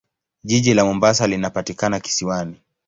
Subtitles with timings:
[0.43, 2.61] Jiji la Mombasa linapatikana kisiwani.